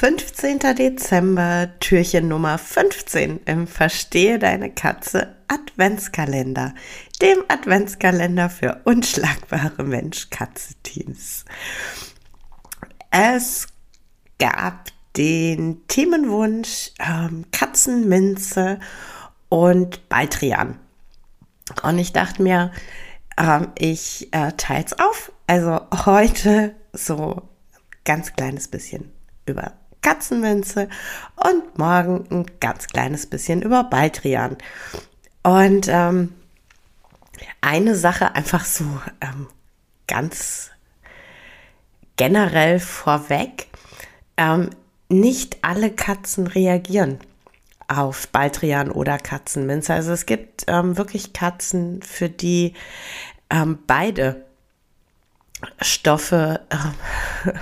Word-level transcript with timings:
15. 0.00 0.60
Dezember, 0.78 1.68
Türchen 1.78 2.26
Nummer 2.26 2.56
15 2.56 3.40
im 3.44 3.66
Verstehe 3.66 4.38
deine 4.38 4.70
Katze 4.70 5.36
Adventskalender, 5.46 6.74
dem 7.20 7.44
Adventskalender 7.48 8.48
für 8.48 8.80
unschlagbare 8.84 9.84
Mensch-Katze-Teams. 9.84 11.44
Es 13.10 13.66
gab 14.38 14.88
den 15.18 15.86
Themenwunsch 15.86 16.92
ähm, 16.98 17.44
Katzenminze 17.52 18.80
und 19.50 20.08
Baldrian. 20.08 20.78
Und 21.82 21.98
ich 21.98 22.14
dachte 22.14 22.42
mir, 22.42 22.72
ähm, 23.36 23.68
ich 23.76 24.32
äh, 24.32 24.52
teile 24.52 24.86
es 24.86 24.98
auf. 24.98 25.30
Also 25.46 25.78
heute 26.06 26.74
so 26.94 27.50
ganz 28.06 28.32
kleines 28.32 28.68
bisschen 28.68 29.12
über 29.44 29.74
Katzenminze 30.02 30.88
und 31.36 31.78
morgen 31.78 32.26
ein 32.30 32.46
ganz 32.60 32.86
kleines 32.86 33.26
bisschen 33.26 33.62
über 33.62 33.84
Baldrian. 33.84 34.56
Und 35.42 35.88
ähm, 35.88 36.34
eine 37.60 37.94
Sache 37.96 38.34
einfach 38.34 38.64
so 38.64 38.84
ähm, 39.20 39.46
ganz 40.06 40.70
generell 42.16 42.80
vorweg. 42.80 43.68
Ähm, 44.36 44.70
nicht 45.08 45.58
alle 45.62 45.90
Katzen 45.90 46.46
reagieren 46.46 47.18
auf 47.88 48.28
Baldrian 48.28 48.90
oder 48.90 49.18
Katzenminze. 49.18 49.94
Also 49.94 50.12
es 50.12 50.26
gibt 50.26 50.64
ähm, 50.68 50.96
wirklich 50.96 51.32
Katzen, 51.32 52.02
für 52.02 52.28
die 52.28 52.74
ähm, 53.50 53.78
beide 53.86 54.44
Stoffe 55.80 56.60
ähm, 56.70 57.54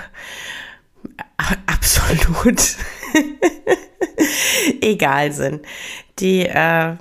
absolut 2.29 2.77
egal 4.81 5.33
sind. 5.33 5.65
Die 6.19 6.47
äh, 6.47 6.97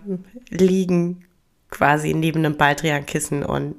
liegen 0.49 1.25
quasi 1.69 2.13
neben 2.13 2.45
einem 2.45 2.57
Baldrian-Kissen 2.57 3.43
und 3.43 3.75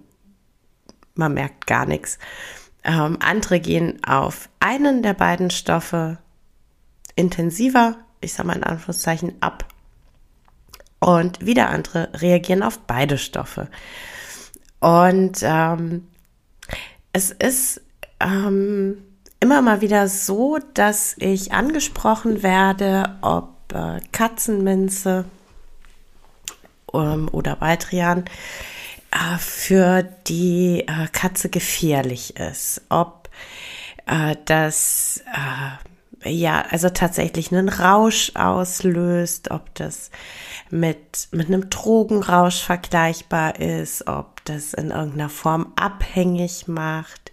man 1.14 1.34
merkt 1.34 1.66
gar 1.66 1.86
nichts. 1.86 2.19
Ähm, 2.84 3.19
andere 3.20 3.60
gehen 3.60 4.02
auf 4.04 4.48
einen 4.60 5.02
der 5.02 5.14
beiden 5.14 5.50
Stoffe 5.50 6.19
intensiver, 7.16 7.96
ich 8.20 8.32
sage 8.32 8.48
mal 8.48 8.56
in 8.56 8.64
Anführungszeichen, 8.64 9.34
ab. 9.41 9.66
Und 11.00 11.44
wieder 11.44 11.70
andere 11.70 12.10
reagieren 12.14 12.62
auf 12.62 12.80
beide 12.80 13.19
Stoffe. 13.19 13.69
Und 14.80 15.38
ähm, 15.42 16.08
es 17.12 17.30
ist 17.30 17.80
ähm, 18.20 18.98
immer 19.41 19.62
mal 19.62 19.81
wieder 19.81 20.08
so, 20.08 20.58
dass 20.75 21.14
ich 21.19 21.53
angesprochen 21.53 22.42
werde, 22.42 23.17
ob 23.20 23.50
äh, 23.72 24.00
Katzenminze 24.12 25.25
ähm, 26.92 27.28
oder 27.31 27.56
Baldrian 27.56 28.25
äh, 29.11 29.39
für 29.39 30.03
die 30.27 30.84
äh, 30.86 31.06
Katze 31.12 31.48
gefährlich 31.48 32.36
ist. 32.36 32.83
Ob 32.89 33.28
äh, 34.06 34.36
das 34.44 35.22
äh, 35.33 35.89
ja, 36.25 36.64
also 36.70 36.89
tatsächlich 36.89 37.53
einen 37.53 37.69
Rausch 37.69 38.33
auslöst, 38.34 39.53
ob 39.53 39.72
das 39.77 40.11
mit, 40.69 41.28
mit 41.31 41.47
einem 41.47 41.70
Drogenrausch 41.70 42.61
vergleichbar 42.61 43.61
ist, 43.61 44.09
ob 44.09 44.44
das 44.44 44.75
in 44.75 44.91
irgendeiner 44.91 45.28
Form 45.28 45.72
abhängig 45.77 46.66
macht 46.66 47.31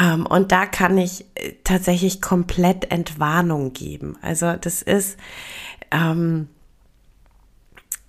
und 0.00 0.52
da 0.52 0.66
kann 0.66 0.98
ich 0.98 1.24
äh, 1.34 1.54
tatsächlich 1.64 2.20
komplett 2.20 2.90
Entwarnung 2.90 3.72
geben. 3.72 4.16
Also 4.22 4.54
das 4.54 4.82
ist, 4.82 5.18
ähm, 5.90 6.48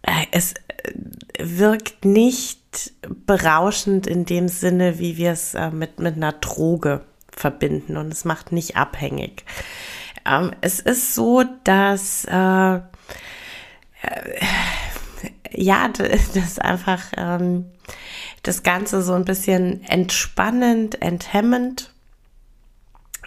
äh, 0.04 0.26
es 0.32 0.54
äh, 0.54 0.94
wirkt 1.40 2.06
nicht 2.06 2.94
berauschend 3.26 4.08
in 4.08 4.26
dem 4.26 4.48
Sinne, 4.48 5.00
wie 5.00 5.18
wir 5.18 5.32
es 5.32 5.56
mit, 5.72 6.00
mit 6.00 6.16
einer 6.16 6.34
Droge 6.34 7.02
verbinden 7.32 7.98
und 7.98 8.12
es 8.12 8.26
macht 8.26 8.52
nicht 8.52 8.76
abhängig. 8.76 9.46
Ähm, 10.26 10.52
es 10.62 10.80
ist 10.80 11.16
so, 11.16 11.44
dass 11.64 12.26
äh, 12.26 12.76
äh, 12.76 12.82
ja, 15.52 15.88
das 16.34 16.60
einfach 16.60 17.04
ähm, 17.18 17.66
das 18.44 18.64
Ganze 18.64 19.02
so 19.02 19.14
ein 19.14 19.26
bisschen 19.26 19.84
entspannend, 19.86 21.02
enthemmend 21.02 21.92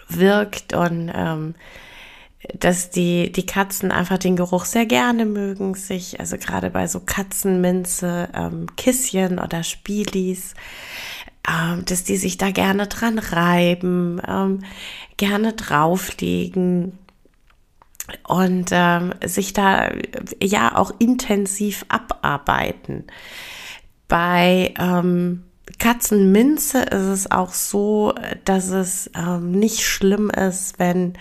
wirkt 0.07 0.73
und 0.73 1.11
ähm, 1.13 1.55
dass 2.59 2.89
die, 2.89 3.31
die 3.31 3.45
Katzen 3.45 3.91
einfach 3.91 4.17
den 4.17 4.35
Geruch 4.35 4.65
sehr 4.65 4.85
gerne 4.85 5.25
mögen, 5.25 5.75
sich, 5.75 6.19
also 6.19 6.37
gerade 6.37 6.69
bei 6.69 6.87
so 6.87 6.99
Katzenminze, 6.99 8.29
ähm, 8.33 8.67
Kisschen 8.75 9.39
oder 9.39 9.63
Spielis, 9.63 10.53
ähm, 11.47 11.85
dass 11.85 12.03
die 12.03 12.17
sich 12.17 12.37
da 12.37 12.51
gerne 12.51 12.87
dran 12.87 13.17
reiben, 13.17 14.21
ähm, 14.27 14.63
gerne 15.17 15.53
drauflegen 15.53 16.97
und 18.27 18.69
ähm, 18.71 19.13
sich 19.25 19.53
da 19.53 19.91
ja 20.41 20.75
auch 20.75 20.91
intensiv 20.99 21.85
abarbeiten. 21.87 23.05
Bei 24.07 24.73
ähm, 24.79 25.43
Katzenminze 25.79 26.83
ist 26.83 27.07
es 27.07 27.31
auch 27.31 27.53
so, 27.53 28.13
dass 28.45 28.69
es 28.69 29.09
ähm, 29.15 29.51
nicht 29.51 29.81
schlimm 29.81 30.29
ist, 30.29 30.79
wenn 30.79 31.13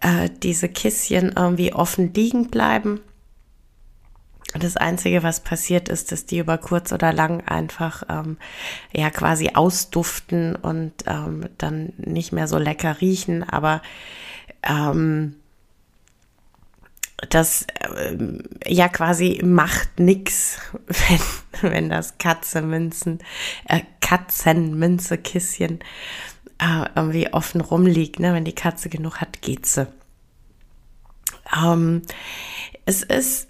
äh, 0.00 0.28
diese 0.42 0.68
Kisschen 0.68 1.32
irgendwie 1.36 1.72
offen 1.72 2.12
liegen 2.12 2.48
bleiben. 2.48 3.00
Das 4.54 4.76
Einzige, 4.76 5.22
was 5.22 5.40
passiert 5.40 5.88
ist, 5.88 6.10
dass 6.10 6.24
die 6.24 6.38
über 6.38 6.56
kurz 6.56 6.92
oder 6.92 7.12
lang 7.12 7.46
einfach 7.46 8.02
ähm, 8.08 8.38
ja 8.92 9.10
quasi 9.10 9.50
ausduften 9.54 10.56
und 10.56 10.92
ähm, 11.06 11.46
dann 11.58 11.92
nicht 11.98 12.32
mehr 12.32 12.48
so 12.48 12.56
lecker 12.56 13.00
riechen. 13.00 13.44
Aber 13.44 13.82
ähm, 14.62 15.36
das 17.28 17.66
äh, 17.80 18.16
ja 18.66 18.88
quasi 18.88 19.42
macht 19.44 20.00
nix, 20.00 20.58
wenn, 20.86 21.20
wenn 21.62 21.88
das 21.88 22.18
Katzenmünzen, 22.18 23.18
äh, 23.68 23.80
Katzenmünze-Kisschen 24.00 25.80
äh, 26.58 26.84
irgendwie 26.94 27.32
offen 27.32 27.60
rumliegt. 27.60 28.20
Ne? 28.20 28.34
Wenn 28.34 28.44
die 28.44 28.54
Katze 28.54 28.88
genug 28.88 29.20
hat, 29.20 29.42
geht 29.42 29.66
sie. 29.66 29.86
Ähm, 31.56 32.02
es 32.84 33.02
ist 33.02 33.48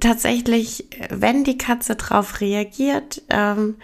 tatsächlich, 0.00 0.86
wenn 1.10 1.44
die 1.44 1.58
Katze 1.58 1.96
drauf 1.96 2.40
reagiert, 2.40 3.22
ähm, 3.28 3.76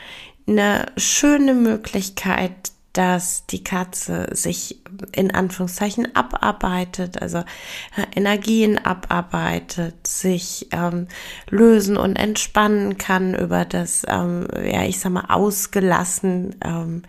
eine 0.47 0.87
schöne 0.97 1.55
Möglichkeit, 1.55 2.73
dass 2.95 3.45
die 3.47 3.63
Katze 3.63 4.29
sich 4.33 4.81
in 5.13 5.33
Anführungszeichen 5.33 6.15
abarbeitet, 6.15 7.21
also 7.21 7.39
äh, 7.39 8.07
Energien 8.15 8.79
abarbeitet, 8.79 10.07
sich 10.07 10.69
ähm, 10.71 11.09
lösen 11.51 11.97
und 11.97 12.17
entspannen 12.17 12.97
kann 12.97 13.35
über 13.35 13.65
das, 13.65 14.05
ähm, 14.09 14.47
ja, 14.65 14.85
ich 14.85 15.01
sag 15.01 15.11
mal, 15.11 15.27
ausgelassen 15.29 16.55
ähm, 16.65 17.03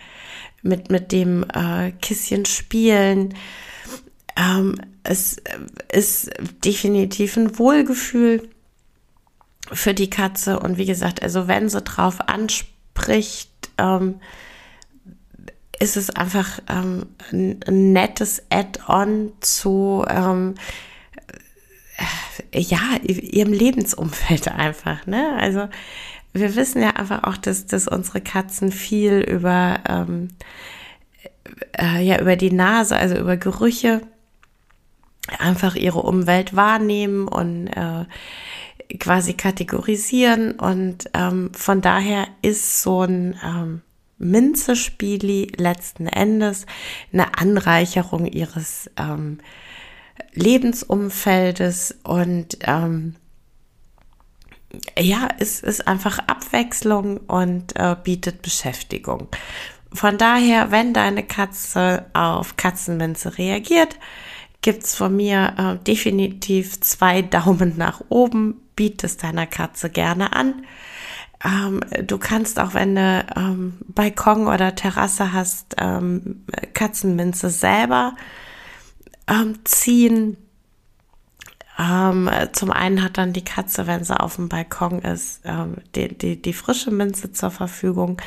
mit, 0.63 0.89
mit 0.89 1.11
dem 1.11 1.45
äh, 1.53 1.91
Kisschen 2.01 2.45
spielen. 2.45 3.35
Ähm, 4.35 4.81
es 5.03 5.37
ist 5.91 6.31
definitiv 6.65 7.37
ein 7.37 7.59
Wohlgefühl 7.59 8.49
für 9.71 9.93
die 9.93 10.09
Katze 10.09 10.59
und 10.59 10.79
wie 10.79 10.85
gesagt, 10.85 11.21
also 11.21 11.47
wenn 11.47 11.69
sie 11.69 11.81
drauf 11.81 12.21
anspricht, 12.21 13.51
ähm, 13.77 14.15
ist 15.79 15.97
es 15.97 16.09
einfach 16.09 16.59
ähm, 16.69 17.07
ein, 17.31 17.59
nettes 17.93 18.43
Add-on 18.49 19.33
zu 19.41 20.05
ähm, 20.07 20.55
äh, 22.51 22.59
ja, 22.59 22.79
ihrem 23.03 23.53
Lebensumfeld 23.53 24.47
einfach. 24.47 25.05
Ne? 25.05 25.35
Also 25.39 25.67
wir 26.33 26.55
wissen 26.55 26.81
ja 26.81 26.91
einfach 26.91 27.23
auch, 27.23 27.37
dass, 27.37 27.65
dass 27.65 27.87
unsere 27.87 28.21
Katzen 28.21 28.71
viel 28.71 29.19
über, 29.19 29.79
ähm, 29.87 30.29
äh, 31.77 32.03
ja, 32.03 32.19
über 32.19 32.35
die 32.35 32.51
Nase, 32.51 32.95
also 32.95 33.15
über 33.15 33.37
Gerüche, 33.37 34.01
einfach 35.39 35.75
ihre 35.75 36.01
Umwelt 36.01 36.55
wahrnehmen 36.55 37.27
und 37.27 37.67
äh, 37.67 38.05
quasi 38.99 39.33
kategorisieren. 39.33 40.51
Und 40.53 41.09
ähm, 41.13 41.51
von 41.53 41.81
daher 41.81 42.27
ist 42.41 42.81
so 42.81 43.03
ein 43.03 43.39
ähm, 43.43 43.81
Minzespieli 44.17 45.51
letzten 45.57 46.07
Endes 46.07 46.65
eine 47.11 47.37
Anreicherung 47.37 48.25
ihres 48.25 48.89
ähm, 48.97 49.39
Lebensumfeldes 50.33 51.95
und 52.03 52.57
ähm, 52.61 53.15
ja, 54.99 55.29
es 55.39 55.61
ist 55.61 55.87
einfach 55.87 56.19
Abwechslung 56.27 57.17
und 57.17 57.75
äh, 57.75 57.95
bietet 58.01 58.41
Beschäftigung. 58.41 59.29
Von 59.93 60.17
daher, 60.17 60.71
wenn 60.71 60.93
deine 60.93 61.23
Katze 61.23 62.05
auf 62.13 62.57
Katzenminze 62.57 63.37
reagiert, 63.37 63.97
gibt's 64.61 64.95
von 64.95 65.15
mir 65.15 65.53
äh, 65.57 65.83
definitiv 65.83 66.81
zwei 66.81 67.21
Daumen 67.21 67.77
nach 67.77 68.01
oben. 68.09 68.61
Biet 68.75 69.03
es 69.03 69.15
deiner 69.15 69.47
Katze 69.47 69.89
gerne 69.89 70.33
an. 70.33 70.65
Ähm, 71.43 71.81
du 72.03 72.17
kannst 72.17 72.59
auch, 72.59 72.73
wenn 72.73 72.95
du 72.95 73.25
ähm, 73.35 73.77
Balkon 73.87 74.47
oder 74.47 74.75
Terrasse 74.75 75.33
hast, 75.33 75.75
ähm, 75.77 76.45
Katzenminze 76.73 77.49
selber 77.49 78.15
ähm, 79.27 79.59
ziehen. 79.65 80.37
Ähm, 81.77 82.29
zum 82.53 82.71
einen 82.71 83.03
hat 83.03 83.17
dann 83.17 83.33
die 83.33 83.43
Katze, 83.43 83.85
wenn 83.85 84.03
sie 84.03 84.17
auf 84.17 84.37
dem 84.37 84.47
Balkon 84.47 85.01
ist, 85.01 85.41
ähm, 85.43 85.77
die, 85.95 86.17
die, 86.17 86.41
die 86.41 86.53
frische 86.53 86.91
Minze 86.91 87.33
zur 87.33 87.51
Verfügung. 87.51 88.21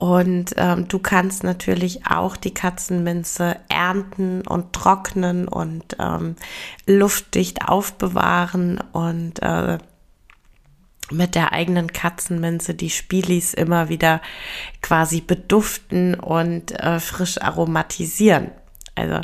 Und 0.00 0.54
ähm, 0.56 0.88
du 0.88 0.98
kannst 0.98 1.44
natürlich 1.44 2.06
auch 2.06 2.38
die 2.38 2.54
Katzenminze 2.54 3.56
ernten 3.68 4.40
und 4.46 4.72
trocknen 4.72 5.46
und 5.46 5.94
ähm, 5.98 6.36
luftdicht 6.86 7.68
aufbewahren 7.68 8.82
und 8.92 9.42
äh, 9.42 9.76
mit 11.10 11.34
der 11.34 11.52
eigenen 11.52 11.92
Katzenminze 11.92 12.74
die 12.74 12.90
Spielis 12.90 13.54
immer 13.54 13.88
wieder 13.88 14.20
quasi 14.82 15.20
beduften 15.20 16.14
und 16.14 16.72
äh, 16.72 17.00
frisch 17.00 17.40
aromatisieren. 17.40 18.50
Also 18.94 19.20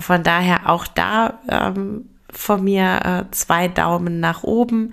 von 0.00 0.22
daher 0.22 0.68
auch 0.68 0.86
da 0.86 1.40
ähm, 1.48 2.10
von 2.30 2.64
mir 2.64 3.00
äh, 3.04 3.30
zwei 3.32 3.68
Daumen 3.68 4.20
nach 4.20 4.42
oben 4.42 4.92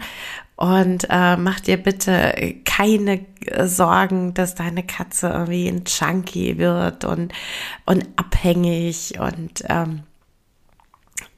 und 0.55 1.07
äh, 1.09 1.37
mach 1.37 1.59
dir 1.59 1.77
bitte 1.77 2.55
keine 2.65 3.25
Sorgen, 3.63 4.35
dass 4.35 4.53
deine 4.53 4.83
Katze 4.83 5.29
irgendwie 5.29 5.67
ein 5.67 5.83
Junkie 5.87 6.59
wird 6.59 7.03
und, 7.03 7.33
und 7.85 8.07
abhängig 8.15 9.19
und 9.19 9.63
ähm, 9.67 10.03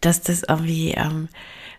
dass 0.02 0.22
das 0.22 0.44
irgendwie 0.44 0.92
ähm, 0.92 1.30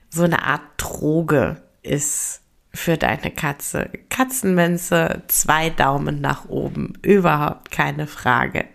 so 0.08 0.22
eine 0.22 0.42
Art 0.42 0.62
Droge 0.78 1.62
ist 1.82 2.40
für 2.74 2.96
deine 2.96 3.30
Katze. 3.30 3.88
Katzenminze, 4.10 5.22
zwei 5.28 5.70
Daumen 5.70 6.20
nach 6.20 6.48
oben, 6.48 6.94
überhaupt 7.02 7.70
keine 7.70 8.06
Frage. 8.06 8.66